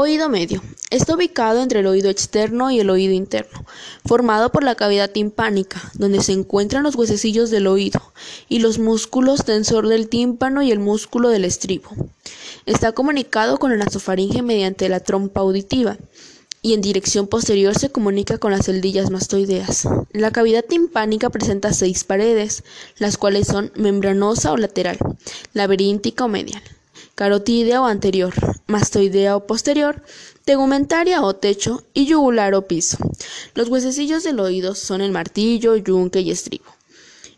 [0.00, 0.62] Oído medio.
[0.90, 3.64] Está ubicado entre el oído externo y el oído interno,
[4.06, 8.00] formado por la cavidad timpánica, donde se encuentran los huesecillos del oído
[8.48, 11.90] y los músculos tensor del tímpano y el músculo del estribo.
[12.64, 15.98] Está comunicado con la nasofaringe mediante la trompa auditiva
[16.62, 19.88] y en dirección posterior se comunica con las celdillas mastoideas.
[20.12, 22.62] La cavidad timpánica presenta seis paredes,
[22.98, 24.98] las cuales son membranosa o lateral,
[25.54, 26.62] laberíntica o medial
[27.14, 28.34] carotídea o anterior,
[28.66, 30.02] mastoidea o posterior,
[30.44, 32.98] tegumentaria o techo y yugular o piso.
[33.54, 36.66] Los huesecillos del oído son el martillo, yunque y estribo.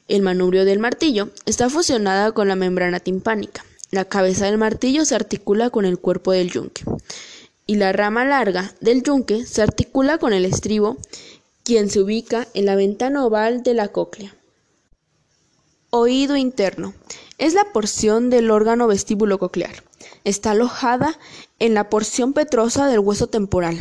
[0.09, 3.65] El manubrio del martillo está fusionada con la membrana timpánica.
[3.91, 6.85] La cabeza del martillo se articula con el cuerpo del yunque
[7.71, 10.97] y la rama larga del yunque se articula con el estribo,
[11.63, 14.35] quien se ubica en la ventana oval de la cóclea.
[15.91, 16.95] Oído interno.
[17.41, 19.83] Es la porción del órgano vestíbulo coclear.
[20.25, 21.19] Está alojada
[21.59, 23.79] en la porción petrosa del hueso temporal.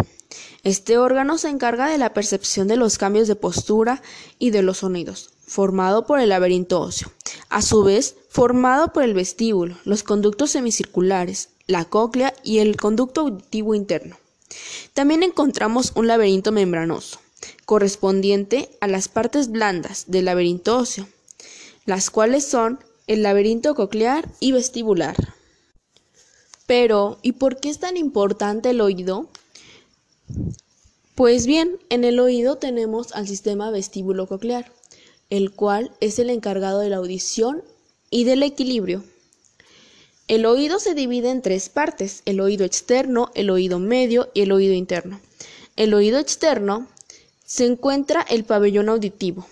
[0.63, 4.01] Este órgano se encarga de la percepción de los cambios de postura
[4.39, 7.11] y de los sonidos, formado por el laberinto óseo.
[7.49, 13.21] A su vez, formado por el vestíbulo, los conductos semicirculares, la cóclea y el conducto
[13.21, 14.15] auditivo interno.
[14.93, 17.19] También encontramos un laberinto membranoso,
[17.65, 21.09] correspondiente a las partes blandas del laberinto óseo,
[21.85, 22.79] las cuales son
[23.09, 25.15] el laberinto coclear y vestibular.
[26.67, 29.27] Pero, ¿y por qué es tan importante el oído?
[31.15, 34.71] Pues bien, en el oído tenemos al sistema vestíbulo coclear,
[35.31, 37.63] el cual es el encargado de la audición
[38.11, 39.03] y del equilibrio.
[40.27, 44.51] El oído se divide en tres partes, el oído externo, el oído medio y el
[44.51, 45.19] oído interno.
[45.75, 46.87] El oído externo
[47.43, 49.47] se encuentra el pabellón auditivo,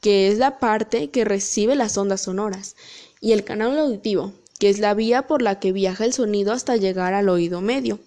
[0.00, 2.76] que es la parte que recibe las ondas sonoras,
[3.20, 6.76] y el canal auditivo, que es la vía por la que viaja el sonido hasta
[6.76, 7.98] llegar al oído medio.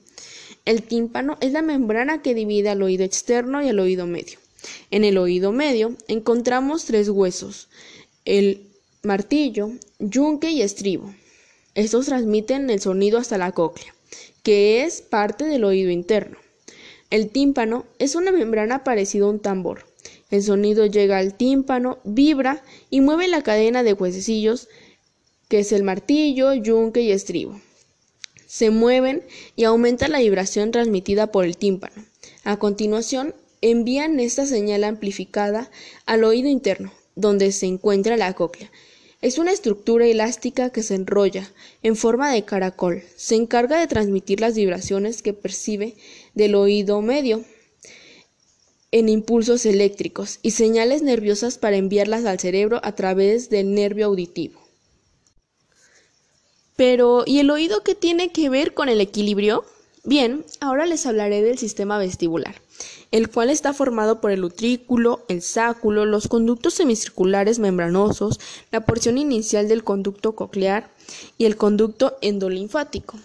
[0.65, 4.39] El tímpano es la membrana que divide al oído externo y al oído medio.
[4.91, 7.67] En el oído medio encontramos tres huesos,
[8.25, 8.67] el
[9.01, 11.13] martillo, yunque y estribo.
[11.75, 13.93] Estos transmiten el sonido hasta la cóclea,
[14.43, 16.37] que es parte del oído interno.
[17.09, 19.85] El tímpano es una membrana parecida a un tambor.
[20.33, 24.67] El sonido llega al tímpano, vibra y mueve la cadena de huesecillos
[25.47, 27.61] que es el martillo, yunque y estribo.
[28.47, 29.21] Se mueven
[29.55, 32.03] y aumenta la vibración transmitida por el tímpano.
[32.43, 35.69] A continuación, envían esta señal amplificada
[36.07, 38.71] al oído interno, donde se encuentra la cóclea.
[39.21, 41.47] Es una estructura elástica que se enrolla
[41.83, 43.03] en forma de caracol.
[43.17, 45.93] Se encarga de transmitir las vibraciones que percibe
[46.33, 47.45] del oído medio
[48.93, 54.61] en impulsos eléctricos y señales nerviosas para enviarlas al cerebro a través del nervio auditivo.
[56.75, 59.65] Pero, ¿y el oído qué tiene que ver con el equilibrio?
[60.03, 62.53] Bien, ahora les hablaré del sistema vestibular,
[63.09, 68.39] el cual está formado por el utrículo, el sáculo, los conductos semicirculares membranosos,
[68.71, 70.91] la porción inicial del conducto coclear
[71.39, 73.17] y el conducto endolinfático.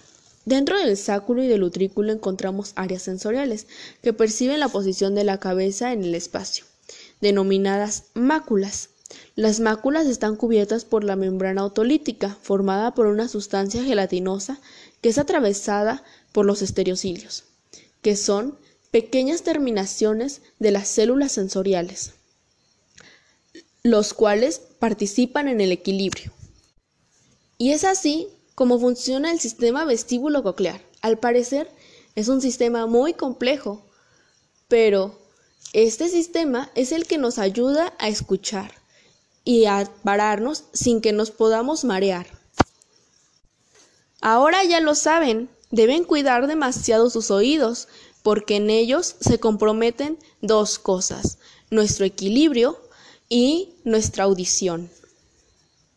[0.48, 3.66] Dentro del sáculo y del utrículo encontramos áreas sensoriales
[4.00, 6.64] que perciben la posición de la cabeza en el espacio,
[7.20, 8.88] denominadas máculas.
[9.36, 14.58] Las máculas están cubiertas por la membrana otolítica, formada por una sustancia gelatinosa
[15.02, 17.44] que es atravesada por los estereocilios,
[18.00, 18.56] que son
[18.90, 22.12] pequeñas terminaciones de las células sensoriales,
[23.82, 26.32] los cuales participan en el equilibrio.
[27.58, 30.82] Y es así cómo funciona el sistema vestíbulo coclear.
[31.00, 31.70] Al parecer
[32.16, 33.86] es un sistema muy complejo,
[34.66, 35.16] pero
[35.72, 38.72] este sistema es el que nos ayuda a escuchar
[39.44, 42.26] y a pararnos sin que nos podamos marear.
[44.20, 47.86] Ahora ya lo saben, deben cuidar demasiado sus oídos,
[48.24, 51.38] porque en ellos se comprometen dos cosas,
[51.70, 52.76] nuestro equilibrio
[53.28, 54.90] y nuestra audición.